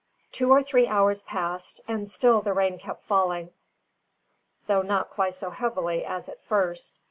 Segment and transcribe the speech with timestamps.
[0.31, 3.51] Two or three hours passed, and still the rain kept falling,
[4.65, 6.97] though not quite so heavily as at first.